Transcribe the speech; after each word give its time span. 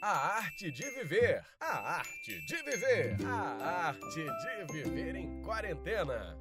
A 0.00 0.36
arte 0.36 0.70
de 0.70 0.88
viver. 0.90 1.42
A 1.60 1.96
arte 1.96 2.46
de 2.46 2.56
viver. 2.62 3.16
A 3.26 3.88
arte 3.88 4.24
de 4.24 4.72
viver 4.72 5.16
em 5.16 5.42
quarentena. 5.42 6.38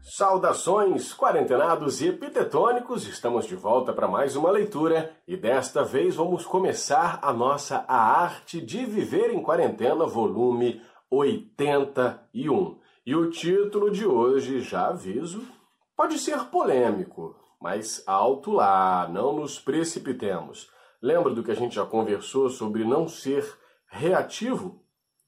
Saudações, 0.00 1.12
quarentenados 1.12 2.00
e 2.00 2.08
epitetônicos! 2.08 3.06
Estamos 3.06 3.46
de 3.46 3.54
volta 3.54 3.92
para 3.92 4.08
mais 4.08 4.36
uma 4.36 4.50
leitura 4.50 5.14
e 5.28 5.36
desta 5.36 5.84
vez 5.84 6.16
vamos 6.16 6.46
começar 6.46 7.18
a 7.20 7.30
nossa 7.30 7.84
A 7.86 8.22
Arte 8.22 8.58
de 8.58 8.86
Viver 8.86 9.34
em 9.34 9.42
Quarentena, 9.42 10.06
volume 10.06 10.80
81. 11.10 12.78
E 13.04 13.14
o 13.14 13.30
título 13.30 13.90
de 13.90 14.06
hoje, 14.06 14.60
já 14.60 14.86
aviso, 14.86 15.46
pode 15.94 16.18
ser 16.18 16.42
polêmico, 16.44 17.36
mas 17.60 18.02
alto 18.06 18.50
lá, 18.50 19.06
não 19.12 19.34
nos 19.34 19.58
precipitemos. 19.58 20.70
Lembra 21.00 21.32
do 21.32 21.44
que 21.44 21.50
a 21.50 21.54
gente 21.54 21.76
já 21.76 21.86
conversou 21.86 22.50
sobre 22.50 22.84
não 22.84 23.06
ser 23.06 23.56
reativo? 23.86 24.82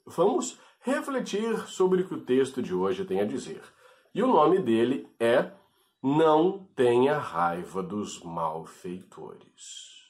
Vamos 0.05 0.59
refletir 0.81 1.57
sobre 1.69 2.03
o 2.03 2.09
que 2.09 2.15
o 2.15 2.25
texto 2.25 2.61
de 2.61 2.75
hoje 2.75 3.05
tem 3.05 3.21
a 3.21 3.25
dizer. 3.25 3.63
E 4.13 4.23
o 4.23 4.27
nome 4.27 4.61
dele 4.61 5.09
é 5.21 5.53
Não 6.03 6.67
Tenha 6.75 7.19
Raiva 7.19 7.83
dos 7.83 8.21
Malfeitores. 8.23 10.01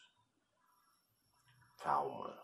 Calma. 1.83 2.39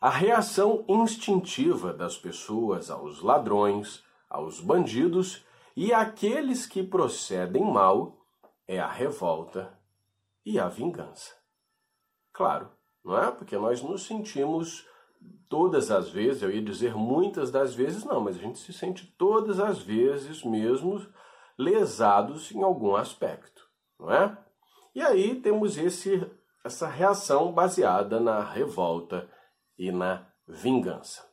A 0.00 0.08
reação 0.08 0.84
instintiva 0.88 1.92
das 1.92 2.16
pessoas 2.16 2.90
aos 2.90 3.20
ladrões, 3.20 4.02
aos 4.28 4.58
bandidos 4.58 5.44
e 5.76 5.92
àqueles 5.92 6.66
que 6.66 6.82
procedem 6.82 7.62
mal 7.62 8.16
é 8.66 8.80
a 8.80 8.88
revolta 8.88 9.78
e 10.44 10.58
a 10.58 10.68
vingança. 10.68 11.41
Claro, 12.42 12.68
não 13.04 13.16
é? 13.16 13.30
Porque 13.30 13.56
nós 13.56 13.80
nos 13.82 14.02
sentimos 14.02 14.84
todas 15.48 15.92
as 15.92 16.10
vezes, 16.10 16.42
eu 16.42 16.50
ia 16.50 16.60
dizer 16.60 16.92
muitas 16.92 17.52
das 17.52 17.72
vezes, 17.72 18.02
não, 18.02 18.20
mas 18.20 18.34
a 18.34 18.40
gente 18.40 18.58
se 18.58 18.72
sente 18.72 19.06
todas 19.16 19.60
as 19.60 19.78
vezes 19.78 20.42
mesmo 20.42 21.00
lesados 21.56 22.50
em 22.50 22.60
algum 22.60 22.96
aspecto, 22.96 23.64
não 23.96 24.10
é? 24.10 24.36
E 24.92 25.00
aí 25.00 25.36
temos 25.36 25.78
esse, 25.78 26.28
essa 26.64 26.88
reação 26.88 27.52
baseada 27.52 28.18
na 28.18 28.42
revolta 28.42 29.30
e 29.78 29.92
na 29.92 30.26
vingança. 30.48 31.24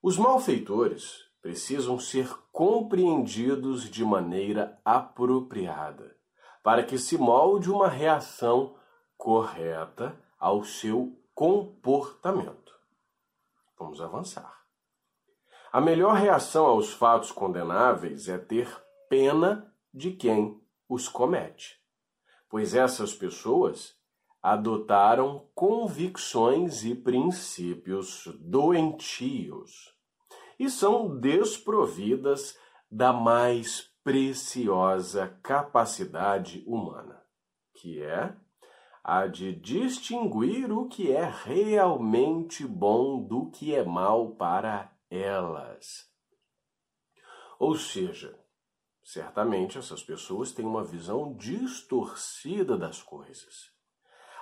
Os 0.00 0.16
malfeitores 0.16 1.16
precisam 1.42 1.98
ser 1.98 2.32
compreendidos 2.52 3.90
de 3.90 4.04
maneira 4.04 4.80
apropriada, 4.84 6.16
para 6.62 6.84
que 6.84 6.96
se 6.96 7.18
molde 7.18 7.72
uma 7.72 7.88
reação 7.88 8.76
correta 9.16 10.18
ao 10.38 10.64
seu 10.64 11.16
comportamento. 11.34 12.74
Vamos 13.78 14.00
avançar. 14.00 14.64
A 15.72 15.80
melhor 15.80 16.14
reação 16.14 16.64
aos 16.66 16.92
fatos 16.92 17.30
condenáveis 17.30 18.28
é 18.28 18.38
ter 18.38 18.68
pena 19.08 19.72
de 19.92 20.12
quem 20.12 20.60
os 20.88 21.08
comete, 21.08 21.80
pois 22.48 22.74
essas 22.74 23.12
pessoas 23.14 23.94
adotaram 24.42 25.48
convicções 25.54 26.84
e 26.84 26.94
princípios 26.94 28.26
doentios 28.40 29.94
e 30.58 30.70
são 30.70 31.18
desprovidas 31.18 32.56
da 32.90 33.12
mais 33.12 33.90
preciosa 34.04 35.36
capacidade 35.42 36.62
humana, 36.66 37.20
que 37.74 38.00
é 38.00 38.34
a 39.08 39.28
de 39.28 39.54
distinguir 39.54 40.72
o 40.72 40.88
que 40.88 41.12
é 41.12 41.32
realmente 41.44 42.66
bom 42.66 43.22
do 43.22 43.48
que 43.52 43.72
é 43.72 43.84
mal 43.84 44.32
para 44.32 44.90
elas. 45.08 46.10
Ou 47.56 47.76
seja, 47.76 48.36
certamente 49.04 49.78
essas 49.78 50.02
pessoas 50.02 50.50
têm 50.50 50.66
uma 50.66 50.82
visão 50.82 51.32
distorcida 51.36 52.76
das 52.76 53.00
coisas. 53.00 53.70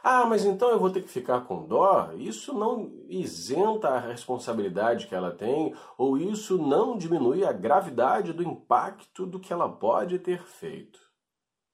Ah, 0.03 0.25
mas 0.25 0.47
então 0.47 0.71
eu 0.71 0.79
vou 0.79 0.91
ter 0.91 1.03
que 1.03 1.09
ficar 1.09 1.43
com 1.43 1.67
dó? 1.67 2.15
Isso 2.15 2.55
não 2.55 2.91
isenta 3.07 3.91
a 3.91 4.01
responsabilidade 4.01 5.07
que 5.07 5.15
ela 5.15 5.31
tem, 5.31 5.75
ou 5.99 6.17
isso 6.17 6.57
não 6.57 6.97
diminui 6.97 7.45
a 7.45 7.53
gravidade 7.53 8.33
do 8.33 8.43
impacto 8.43 9.27
do 9.27 9.39
que 9.39 9.53
ela 9.53 9.69
pode 9.69 10.19
ter 10.19 10.43
feito. 10.43 10.99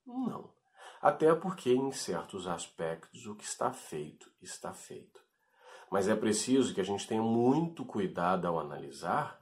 Não 0.04 0.59
até 1.00 1.34
porque 1.34 1.72
em 1.72 1.90
certos 1.92 2.46
aspectos 2.46 3.26
o 3.26 3.34
que 3.34 3.44
está 3.44 3.72
feito 3.72 4.30
está 4.42 4.72
feito. 4.72 5.20
Mas 5.90 6.08
é 6.08 6.14
preciso 6.14 6.74
que 6.74 6.80
a 6.80 6.84
gente 6.84 7.06
tenha 7.06 7.22
muito 7.22 7.84
cuidado 7.84 8.46
ao 8.46 8.60
analisar 8.60 9.40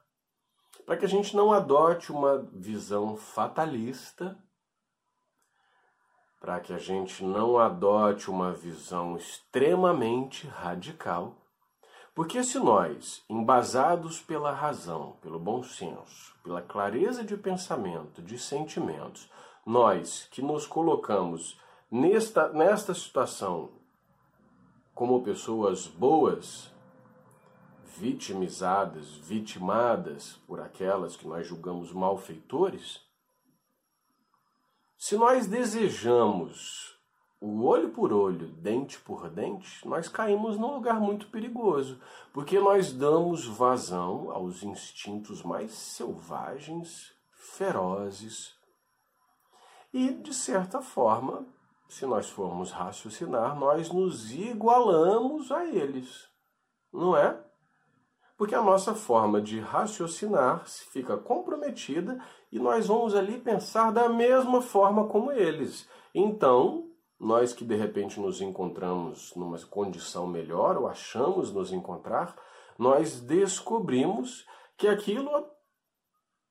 para 0.86 0.96
que 0.96 1.04
a 1.04 1.08
gente 1.08 1.36
não 1.36 1.52
adote 1.52 2.10
uma 2.10 2.38
visão 2.50 3.14
fatalista, 3.14 4.38
para 6.40 6.60
que 6.60 6.72
a 6.72 6.78
gente 6.78 7.22
não 7.22 7.58
adote 7.58 8.30
uma 8.30 8.52
visão 8.52 9.14
extremamente 9.14 10.46
radical. 10.46 11.36
Porque 12.14 12.42
se 12.42 12.58
nós, 12.58 13.22
embasados 13.28 14.22
pela 14.22 14.52
razão, 14.52 15.18
pelo 15.20 15.38
bom 15.38 15.62
senso, 15.62 16.34
pela 16.42 16.62
clareza 16.62 17.22
de 17.22 17.36
pensamento, 17.36 18.22
de 18.22 18.38
sentimentos, 18.38 19.30
nós 19.68 20.26
que 20.30 20.40
nos 20.40 20.66
colocamos 20.66 21.60
nesta, 21.90 22.48
nesta 22.48 22.94
situação 22.94 23.70
como 24.94 25.22
pessoas 25.22 25.86
boas, 25.86 26.72
vitimizadas, 27.98 29.08
vitimadas 29.16 30.40
por 30.46 30.58
aquelas 30.58 31.16
que 31.16 31.28
nós 31.28 31.46
julgamos 31.46 31.92
malfeitores, 31.92 33.02
se 34.96 35.18
nós 35.18 35.46
desejamos 35.46 36.98
o 37.38 37.64
olho 37.64 37.90
por 37.90 38.10
olho, 38.10 38.48
dente 38.48 38.98
por 38.98 39.28
dente, 39.28 39.86
nós 39.86 40.08
caímos 40.08 40.56
num 40.56 40.76
lugar 40.76 40.98
muito 40.98 41.28
perigoso, 41.28 42.00
porque 42.32 42.58
nós 42.58 42.90
damos 42.90 43.44
vazão 43.44 44.30
aos 44.30 44.62
instintos 44.62 45.42
mais 45.42 45.72
selvagens, 45.72 47.12
ferozes, 47.30 48.57
e, 49.92 50.10
de 50.10 50.34
certa 50.34 50.80
forma, 50.80 51.46
se 51.88 52.04
nós 52.04 52.28
formos 52.28 52.70
raciocinar, 52.70 53.58
nós 53.58 53.90
nos 53.90 54.32
igualamos 54.32 55.50
a 55.50 55.64
eles, 55.64 56.28
não 56.92 57.16
é? 57.16 57.42
Porque 58.36 58.54
a 58.54 58.62
nossa 58.62 58.94
forma 58.94 59.40
de 59.40 59.58
raciocinar 59.58 60.64
fica 60.66 61.16
comprometida 61.16 62.22
e 62.52 62.58
nós 62.58 62.86
vamos 62.86 63.14
ali 63.14 63.38
pensar 63.38 63.90
da 63.90 64.08
mesma 64.08 64.60
forma 64.62 65.08
como 65.08 65.32
eles. 65.32 65.88
Então, 66.14 66.88
nós 67.18 67.52
que 67.52 67.64
de 67.64 67.74
repente 67.74 68.20
nos 68.20 68.40
encontramos 68.40 69.34
numa 69.34 69.58
condição 69.66 70.26
melhor 70.26 70.76
ou 70.76 70.86
achamos 70.86 71.52
nos 71.52 71.72
encontrar, 71.72 72.36
nós 72.78 73.20
descobrimos 73.20 74.46
que 74.76 74.86
aquilo 74.86 75.30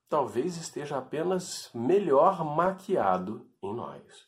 talvez 0.09 0.57
esteja 0.57 0.97
apenas 0.97 1.69
melhor 1.73 2.44
maquiado 2.44 3.50
em 3.62 3.73
nós. 3.73 4.28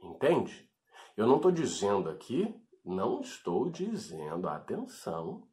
Entende? 0.00 0.68
Eu 1.16 1.26
não 1.26 1.36
estou 1.36 1.50
dizendo 1.50 2.08
aqui, 2.08 2.54
não 2.84 3.20
estou 3.20 3.70
dizendo, 3.70 4.48
atenção, 4.48 5.46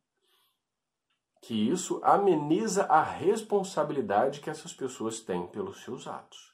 que 1.41 1.69
isso 1.69 2.01
ameniza 2.03 2.83
a 2.85 3.01
responsabilidade 3.01 4.41
que 4.41 4.49
essas 4.49 4.73
pessoas 4.73 5.21
têm 5.21 5.47
pelos 5.47 5.83
seus 5.83 6.07
atos. 6.07 6.53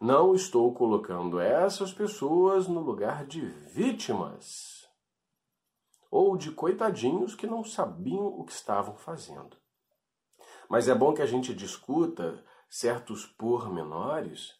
Não 0.00 0.34
estou 0.34 0.74
colocando 0.74 1.38
essas 1.38 1.92
pessoas 1.92 2.66
no 2.66 2.80
lugar 2.80 3.24
de 3.24 3.40
vítimas 3.40 4.88
ou 6.10 6.36
de 6.36 6.50
coitadinhos 6.50 7.34
que 7.34 7.46
não 7.46 7.62
sabiam 7.62 8.26
o 8.26 8.44
que 8.44 8.52
estavam 8.52 8.96
fazendo. 8.96 9.61
Mas 10.72 10.88
é 10.88 10.94
bom 10.94 11.12
que 11.12 11.20
a 11.20 11.26
gente 11.26 11.52
discuta 11.52 12.42
certos 12.66 13.26
pormenores 13.26 14.58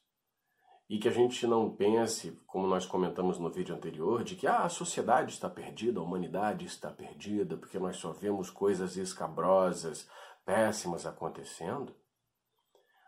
e 0.87 0.99
que 0.99 1.09
a 1.09 1.11
gente 1.11 1.47
não 1.47 1.75
pense, 1.75 2.33
como 2.47 2.67
nós 2.67 2.85
comentamos 2.85 3.39
no 3.39 3.51
vídeo 3.51 3.75
anterior, 3.75 4.23
de 4.23 4.37
que 4.37 4.47
ah, 4.47 4.65
a 4.65 4.69
sociedade 4.69 5.33
está 5.33 5.49
perdida, 5.49 6.01
a 6.01 6.03
humanidade 6.03 6.67
está 6.67 6.91
perdida, 6.91 7.57
porque 7.57 7.79
nós 7.79 7.97
só 7.97 8.13
vemos 8.13 8.51
coisas 8.51 8.99
escabrosas, 8.99 10.07
péssimas 10.45 11.07
acontecendo. 11.07 11.97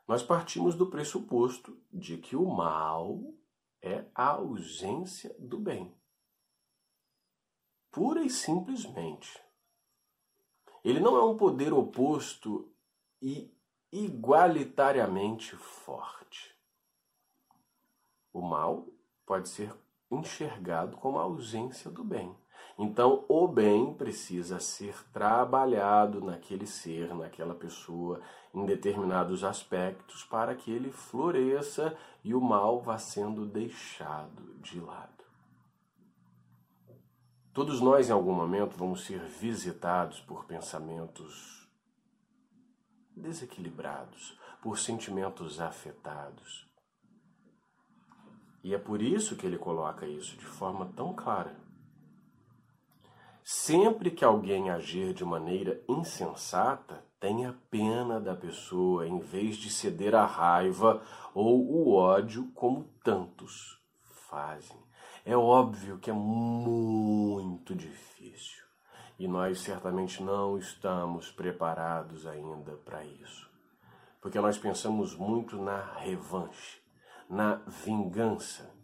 Nós 0.09 0.23
partimos 0.23 0.75
do 0.75 0.87
pressuposto 0.87 1.79
de 1.93 2.17
que 2.17 2.35
o 2.35 2.47
mal 2.47 3.21
é 3.83 4.07
a 4.15 4.29
ausência 4.29 5.37
do 5.39 5.59
bem. 5.59 5.95
Pura 7.93 8.23
e 8.23 8.31
simplesmente. 8.31 9.39
Ele 10.83 11.01
não 11.01 11.19
é 11.19 11.23
um 11.23 11.37
poder 11.37 11.75
oposto 11.75 12.74
e 13.25 13.51
igualitariamente 13.91 15.57
forte. 15.57 16.55
O 18.31 18.43
mal 18.43 18.87
pode 19.25 19.49
ser 19.49 19.75
enxergado 20.11 20.99
como 20.99 21.19
a 21.19 21.23
ausência 21.23 21.91
do 21.91 22.05
bem. 22.05 22.37
Então, 22.79 23.25
o 23.27 23.49
bem 23.49 23.95
precisa 23.95 24.61
ser 24.61 24.95
trabalhado 25.11 26.21
naquele 26.21 26.67
ser, 26.67 27.15
naquela 27.15 27.55
pessoa, 27.55 28.21
em 28.53 28.67
determinados 28.67 29.43
aspectos, 29.43 30.23
para 30.25 30.55
que 30.55 30.71
ele 30.71 30.93
floresça 30.93 31.97
e 32.23 32.35
o 32.35 32.41
mal 32.41 32.83
vá 32.83 32.99
sendo 32.99 33.47
deixado 33.47 34.55
de 34.61 34.81
lado. 34.81 35.25
Todos 37.55 37.81
nós, 37.81 38.11
em 38.11 38.13
algum 38.13 38.35
momento, 38.35 38.77
vamos 38.77 39.07
ser 39.07 39.21
visitados 39.21 40.21
por 40.21 40.45
pensamentos 40.45 41.64
desequilibrados, 43.17 44.39
por 44.61 44.79
sentimentos 44.79 45.61
afetados. 45.61 46.67
E 48.63 48.75
é 48.75 48.79
por 48.79 49.03
isso 49.03 49.37
que 49.37 49.47
ele 49.47 49.59
coloca 49.59 50.07
isso 50.07 50.37
de 50.37 50.47
forma 50.47 50.87
tão 50.97 51.13
clara. 51.13 51.55
Sempre 53.43 54.11
que 54.11 54.25
alguém 54.25 54.71
agir 54.71 55.13
de 55.13 55.23
maneira 55.23 55.83
insensata, 55.87 57.05
tenha 57.21 57.59
pena 57.71 58.19
da 58.19 58.35
pessoa 58.35 59.07
em 59.07 59.19
vez 59.19 59.57
de 59.57 59.71
ceder 59.71 60.15
à 60.15 60.25
raiva 60.25 61.03
ou 61.35 61.63
o 61.71 61.95
ódio 61.95 62.51
como 62.55 62.85
tantos 63.05 63.79
fazem. 64.31 64.83
É 65.27 65.37
óbvio 65.37 65.99
que 65.99 66.11
é 66.11 66.15
muito 66.15 67.75
difícil 67.75 68.64
e 69.19 69.29
nós 69.29 69.61
certamente 69.61 70.23
não 70.23 70.59
estamos 70.59 71.31
preparados 71.31 72.27
ainda 72.27 72.73
para 72.85 73.05
isso, 73.05 73.49
porque 74.21 74.41
nós 74.41 74.59
pensamos 74.59 75.15
muito 75.15 75.57
na 75.57 75.81
revanche, 75.99 76.83
na 77.29 77.57
vingança, 77.85 78.75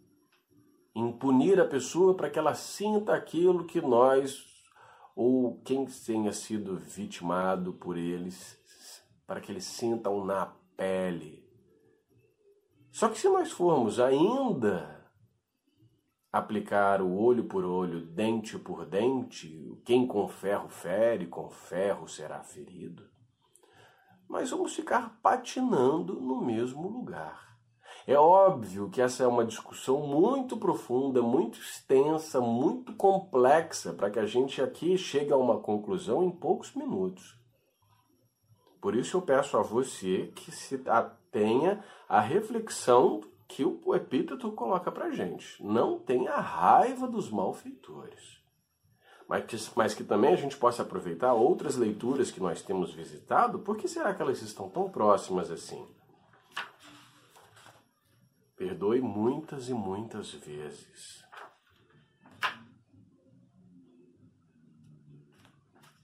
em 0.95 1.11
punir 1.11 1.59
a 1.59 1.65
pessoa 1.65 2.15
para 2.15 2.29
que 2.29 2.39
ela 2.39 2.53
sinta 2.53 3.13
aquilo 3.13 3.65
que 3.65 3.81
nós 3.81 4.45
ou 5.15 5.59
quem 5.61 5.85
tenha 5.85 6.31
sido 6.31 6.75
vitimado 6.75 7.73
por 7.73 7.97
eles, 7.97 8.57
para 9.27 9.41
que 9.41 9.51
eles 9.51 9.65
sintam 9.65 10.25
na 10.25 10.45
pele. 10.75 11.41
Só 12.91 13.07
que 13.07 13.19
se 13.19 13.29
nós 13.29 13.51
formos 13.51 13.99
ainda 13.99 15.00
aplicar 16.31 17.01
o 17.01 17.13
olho 17.13 17.43
por 17.43 17.65
olho, 17.65 18.05
dente 18.05 18.57
por 18.57 18.85
dente, 18.85 19.77
quem 19.83 20.07
com 20.07 20.27
ferro 20.27 20.69
fere, 20.69 21.27
com 21.27 21.49
ferro 21.49 22.07
será 22.07 22.41
ferido, 22.41 23.09
nós 24.29 24.49
vamos 24.49 24.73
ficar 24.73 25.19
patinando 25.21 26.13
no 26.21 26.41
mesmo 26.41 26.87
lugar. 26.87 27.51
É 28.07 28.17
óbvio 28.17 28.89
que 28.89 29.01
essa 29.01 29.23
é 29.23 29.27
uma 29.27 29.45
discussão 29.45 30.07
muito 30.07 30.57
profunda, 30.57 31.21
muito 31.21 31.59
extensa, 31.59 32.39
muito 32.39 32.93
complexa, 32.95 33.93
para 33.93 34.09
que 34.09 34.17
a 34.17 34.25
gente 34.25 34.61
aqui 34.61 34.97
chegue 34.97 35.33
a 35.33 35.37
uma 35.37 35.59
conclusão 35.59 36.23
em 36.23 36.31
poucos 36.31 36.73
minutos. 36.73 37.37
Por 38.81 38.95
isso 38.95 39.17
eu 39.17 39.21
peço 39.21 39.57
a 39.57 39.61
você 39.61 40.31
que 40.35 40.51
se 40.51 40.81
atenha 40.87 41.83
à 42.09 42.19
reflexão 42.19 43.21
que 43.51 43.65
o 43.65 43.93
epíteto 43.93 44.49
coloca 44.53 44.89
para 44.89 45.11
gente. 45.11 45.61
Não 45.61 45.99
tenha 45.99 46.37
raiva 46.37 47.05
dos 47.05 47.29
malfeitores. 47.29 48.39
Mas 49.27 49.45
que, 49.45 49.71
mas 49.75 49.93
que 49.93 50.03
também 50.05 50.33
a 50.33 50.37
gente 50.37 50.57
possa 50.57 50.83
aproveitar 50.83 51.33
outras 51.33 51.75
leituras 51.75 52.31
que 52.31 52.39
nós 52.39 52.61
temos 52.61 52.93
visitado, 52.93 53.59
por 53.59 53.77
que 53.77 53.87
será 53.87 54.13
que 54.13 54.21
elas 54.21 54.41
estão 54.41 54.69
tão 54.69 54.89
próximas 54.89 55.51
assim? 55.51 55.85
Perdoe 58.55 59.01
muitas 59.01 59.67
e 59.67 59.73
muitas 59.73 60.31
vezes. 60.31 61.25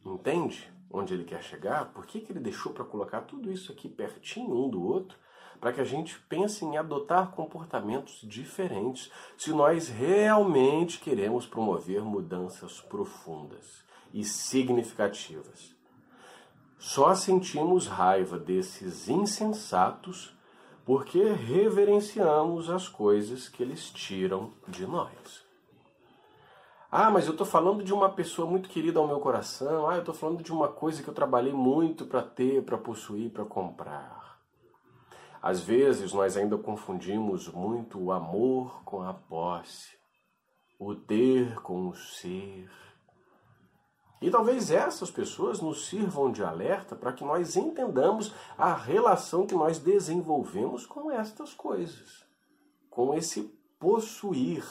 Entende 0.06 0.70
onde 0.92 1.14
ele 1.14 1.24
quer 1.24 1.44
chegar? 1.44 1.94
Por 1.94 2.06
que, 2.06 2.20
que 2.20 2.32
ele 2.32 2.40
deixou 2.40 2.74
para 2.74 2.84
colocar 2.84 3.22
tudo 3.22 3.52
isso 3.52 3.72
aqui 3.72 3.88
pertinho 3.88 4.54
um 4.54 4.70
do 4.70 4.82
outro? 4.82 5.18
Para 5.60 5.74
que 5.74 5.82
a 5.82 5.84
gente 5.84 6.20
pense 6.30 6.64
em 6.64 6.78
adotar 6.78 7.32
comportamentos 7.32 8.20
diferentes, 8.24 9.12
se 9.38 9.52
nós 9.52 9.90
realmente 9.90 11.00
queremos 11.00 11.46
promover 11.46 12.02
mudanças 12.04 12.80
profundas 12.80 13.84
e 14.14 14.24
significativas. 14.24 15.76
Só 16.78 17.16
sentimos 17.16 17.88
raiva 17.88 18.38
desses 18.38 19.10
insensatos 19.10 20.36
porque 20.86 21.22
reverenciamos 21.22 22.70
as 22.70 22.88
coisas 22.88 23.50
que 23.50 23.62
eles 23.62 23.90
tiram 23.90 24.54
de 24.68 24.86
nós. 24.86 25.46
Ah, 26.90 27.12
mas 27.12 27.26
eu 27.26 27.34
estou 27.34 27.46
falando 27.46 27.84
de 27.84 27.94
uma 27.94 28.10
pessoa 28.10 28.50
muito 28.50 28.70
querida 28.70 28.98
ao 28.98 29.08
meu 29.08 29.20
coração. 29.20 29.90
Ah, 29.90 29.96
eu 29.96 30.00
estou 30.00 30.16
falando 30.16 30.42
de 30.42 30.54
uma 30.54 30.70
coisa 30.70 31.04
que 31.04 31.10
eu 31.10 31.14
trabalhei 31.14 31.52
muito 31.52 32.06
para 32.06 32.22
ter, 32.22 32.64
para 32.64 32.78
possuir, 32.78 33.30
para 33.30 33.44
comprar. 33.44 34.27
Às 35.42 35.62
vezes 35.62 36.14
nós 36.14 36.36
ainda 36.36 36.58
confundimos 36.58 37.48
muito 37.48 38.00
o 38.00 38.12
amor 38.12 38.84
com 38.84 39.02
a 39.02 39.14
posse, 39.14 39.98
o 40.80 40.96
ter 40.96 41.62
com 41.62 41.90
o 41.90 41.96
ser. 41.96 42.70
E 44.20 44.32
talvez 44.32 44.72
essas 44.72 45.12
pessoas 45.12 45.62
nos 45.62 45.88
sirvam 45.88 46.32
de 46.32 46.44
alerta 46.44 46.96
para 46.96 47.14
que 47.14 47.24
nós 47.24 47.56
entendamos 47.56 48.34
a 48.58 48.74
relação 48.74 49.46
que 49.46 49.54
nós 49.54 49.78
desenvolvemos 49.78 50.88
com 50.88 51.12
estas 51.12 51.54
coisas, 51.54 52.26
com 52.90 53.14
esse 53.14 53.44
possuir, 53.80 54.66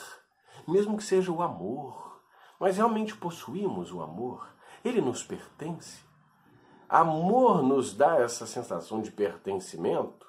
mesmo 0.67 0.97
que 0.97 1.05
seja 1.05 1.31
o 1.31 1.43
amor. 1.43 2.21
Nós 2.59 2.77
realmente 2.77 3.17
possuímos 3.17 3.93
o 3.93 4.03
amor? 4.03 4.53
Ele 4.85 5.01
nos 5.01 5.23
pertence? 5.23 6.05
Amor 6.89 7.63
nos 7.63 7.95
dá 7.95 8.17
essa 8.17 8.47
sensação 8.47 9.01
de 9.01 9.13
pertencimento? 9.13 10.26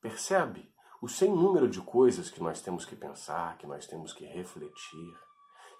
Percebe 0.00 0.72
o 1.02 1.08
sem 1.08 1.30
número 1.30 1.68
de 1.68 1.80
coisas 1.80 2.30
que 2.30 2.42
nós 2.42 2.60
temos 2.60 2.84
que 2.84 2.96
pensar, 2.96 3.56
que 3.58 3.66
nós 3.66 3.86
temos 3.86 4.12
que 4.12 4.24
refletir 4.24 5.30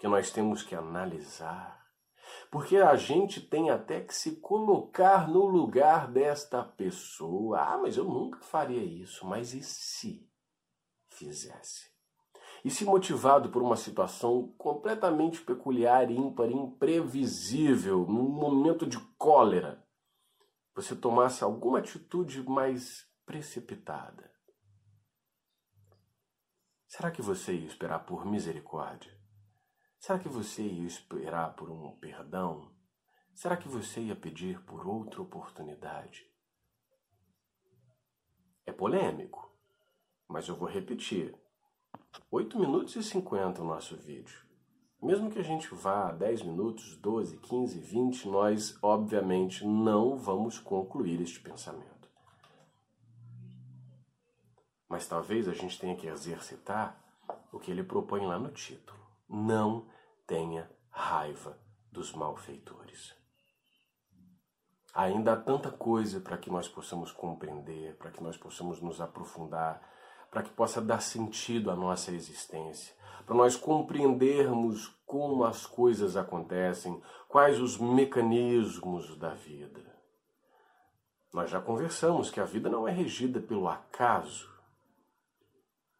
que 0.01 0.09
nós 0.09 0.31
temos 0.31 0.63
que 0.63 0.75
analisar. 0.75 1.79
Porque 2.51 2.79
a 2.79 2.97
gente 2.97 3.41
tem 3.41 3.71
até 3.71 4.01
que 4.01 4.15
se 4.15 4.37
colocar 4.37 5.29
no 5.29 5.45
lugar 5.45 6.11
desta 6.11 6.65
pessoa. 6.65 7.61
Ah, 7.61 7.79
mas 7.79 7.99
eu 7.99 8.05
nunca 8.05 8.41
faria 8.41 8.83
isso. 8.83 9.27
Mas 9.27 9.53
e 9.53 9.63
se 9.63 10.27
fizesse? 11.11 11.91
E 12.65 12.71
se 12.71 12.85
motivado 12.85 13.51
por 13.51 13.63
uma 13.63 13.77
situação 13.77 14.55
completamente 14.57 15.43
peculiar, 15.43 16.11
ímpar, 16.11 16.51
imprevisível, 16.51 18.07
num 18.07 18.29
momento 18.29 18.87
de 18.87 18.99
cólera, 19.19 19.85
você 20.75 20.97
tomasse 20.97 21.45
alguma 21.45 21.79
atitude 21.79 22.43
mais 22.49 23.07
precipitada? 23.31 24.29
Será 26.85 27.13
que 27.13 27.23
você 27.23 27.55
ia 27.55 27.69
esperar 27.69 28.05
por 28.05 28.27
misericórdia? 28.27 29.17
Será 30.01 30.19
que 30.19 30.29
você 30.29 30.65
ia 30.65 30.85
esperar 30.85 31.55
por 31.55 31.71
um 31.71 31.97
perdão? 32.01 32.75
Será 33.33 33.57
que 33.57 33.69
você 33.69 34.01
ia 34.01 34.17
pedir 34.17 34.61
por 34.65 34.85
outra 34.85 35.23
oportunidade? 35.23 36.29
É 38.67 38.73
polêmico, 38.73 39.57
mas 40.27 40.49
eu 40.49 40.57
vou 40.57 40.69
repetir. 40.69 41.33
8 42.33 42.59
minutos 42.59 42.97
e 42.97 43.03
50 43.05 43.63
o 43.63 43.65
nosso 43.65 43.97
vídeo. 43.97 44.45
Mesmo 45.01 45.31
que 45.31 45.39
a 45.39 45.45
gente 45.45 45.73
vá 45.73 46.09
a 46.09 46.13
10 46.13 46.43
minutos, 46.43 46.97
12, 46.97 47.39
15, 47.39 47.79
20, 47.79 48.29
nós 48.29 48.77
obviamente 48.83 49.65
não 49.65 50.19
vamos 50.19 50.59
concluir 50.59 51.21
este 51.21 51.39
pensamento. 51.39 52.00
Mas 54.90 55.06
talvez 55.06 55.49
a 55.49 55.54
gente 55.54 55.78
tenha 55.78 55.97
que 55.97 56.09
exercitar 56.09 57.00
o 57.52 57.59
que 57.59 57.70
ele 57.70 57.85
propõe 57.85 58.26
lá 58.26 58.38
no 58.38 58.50
título 58.50 59.00
não 59.28 59.87
tenha 60.26 60.68
raiva 60.90 61.56
dos 61.92 62.12
malfeitores. 62.12 63.14
Ainda 64.92 65.35
há 65.35 65.37
tanta 65.37 65.70
coisa 65.70 66.20
para 66.20 66.37
que 66.37 66.50
nós 66.50 66.68
possamos 66.68 67.12
compreender, 67.12 67.97
para 67.97 68.11
que 68.11 68.20
nós 68.20 68.37
possamos 68.37 68.82
nos 68.82 69.00
aprofundar, 69.00 69.80
para 70.28 70.42
que 70.42 70.50
possa 70.50 70.80
dar 70.80 71.00
sentido 71.00 71.70
à 71.70 71.76
nossa 71.76 72.11
existência, 72.11 72.92
para 73.25 73.37
nós 73.37 73.54
compreendermos 73.54 74.88
como 75.06 75.44
as 75.44 75.64
coisas 75.64 76.16
acontecem, 76.16 77.00
quais 77.28 77.61
os 77.61 77.78
mecanismos 77.78 79.16
da 79.16 79.35
vida. 79.35 79.88
Nós 81.32 81.49
já 81.49 81.61
conversamos 81.61 82.28
que 82.28 82.40
a 82.40 82.44
vida 82.44 82.68
não 82.68 82.88
é 82.88 82.90
regida 82.90 83.40
pelo 83.40 83.68
acaso, 83.68 84.50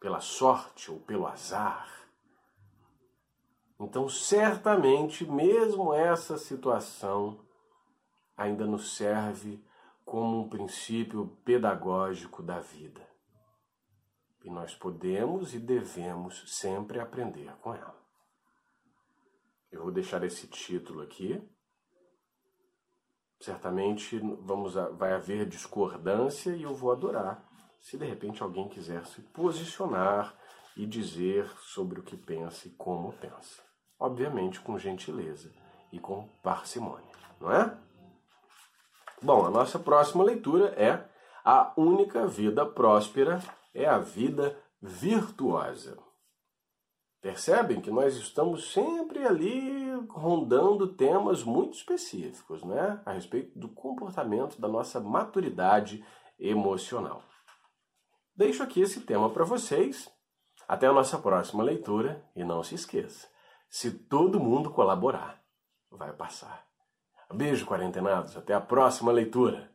pela 0.01 0.19
sorte 0.19 0.91
ou 0.91 0.99
pelo 0.99 1.27
azar. 1.27 1.87
Então, 3.79 4.09
certamente, 4.09 5.23
mesmo 5.25 5.93
essa 5.93 6.37
situação 6.37 7.39
ainda 8.35 8.65
nos 8.65 8.95
serve 8.97 9.63
como 10.03 10.41
um 10.41 10.49
princípio 10.49 11.27
pedagógico 11.45 12.41
da 12.41 12.59
vida. 12.59 13.07
E 14.43 14.49
nós 14.49 14.73
podemos 14.73 15.53
e 15.53 15.59
devemos 15.59 16.43
sempre 16.47 16.99
aprender 16.99 17.55
com 17.61 17.75
ela. 17.75 17.95
Eu 19.71 19.83
vou 19.83 19.91
deixar 19.91 20.23
esse 20.23 20.47
título 20.47 21.01
aqui. 21.03 21.39
Certamente 23.39 24.17
vamos 24.41 24.73
vai 24.73 25.13
haver 25.13 25.47
discordância 25.47 26.55
e 26.55 26.63
eu 26.63 26.73
vou 26.73 26.91
adorar 26.91 27.50
se 27.81 27.97
de 27.97 28.05
repente 28.05 28.41
alguém 28.43 28.69
quiser 28.69 29.05
se 29.05 29.21
posicionar 29.21 30.33
e 30.77 30.85
dizer 30.85 31.49
sobre 31.59 31.99
o 31.99 32.03
que 32.03 32.15
pensa 32.15 32.67
e 32.67 32.71
como 32.71 33.11
pensa. 33.13 33.61
Obviamente 33.99 34.61
com 34.61 34.77
gentileza 34.77 35.51
e 35.91 35.99
com 35.99 36.27
parcimônia, 36.41 37.11
não 37.39 37.51
é? 37.51 37.77
Bom, 39.21 39.45
a 39.45 39.49
nossa 39.49 39.77
próxima 39.77 40.23
leitura 40.23 40.69
é 40.69 41.09
A 41.43 41.73
única 41.75 42.27
vida 42.27 42.63
próspera 42.65 43.41
é 43.73 43.87
a 43.87 43.97
vida 43.97 44.55
virtuosa. 44.79 45.97
Percebem 47.19 47.81
que 47.81 47.89
nós 47.89 48.15
estamos 48.15 48.71
sempre 48.71 49.25
ali 49.25 49.91
rondando 50.09 50.87
temas 50.87 51.43
muito 51.43 51.75
específicos, 51.75 52.63
né? 52.63 53.01
A 53.05 53.11
respeito 53.11 53.57
do 53.57 53.69
comportamento 53.69 54.61
da 54.61 54.67
nossa 54.67 54.99
maturidade 54.99 56.03
emocional. 56.39 57.23
Deixo 58.35 58.63
aqui 58.63 58.81
esse 58.81 59.01
tema 59.01 59.29
para 59.29 59.43
vocês. 59.43 60.09
Até 60.67 60.87
a 60.87 60.93
nossa 60.93 61.17
próxima 61.17 61.63
leitura 61.63 62.23
e 62.35 62.43
não 62.43 62.63
se 62.63 62.75
esqueça, 62.75 63.27
se 63.69 63.91
todo 63.91 64.39
mundo 64.39 64.71
colaborar, 64.71 65.43
vai 65.89 66.13
passar. 66.13 66.65
Beijo, 67.33 67.65
quarentenados. 67.65 68.35
Até 68.35 68.53
a 68.53 68.61
próxima 68.61 69.11
leitura. 69.11 69.71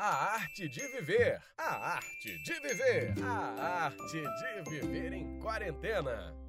A 0.00 0.34
arte 0.34 0.68
de 0.68 0.86
viver. 0.88 1.42
A 1.58 1.94
arte 1.96 2.42
de 2.42 2.60
viver. 2.60 3.14
A 3.22 3.84
arte 3.84 4.22
de 4.22 4.70
viver 4.70 5.12
em 5.12 5.38
quarentena. 5.40 6.47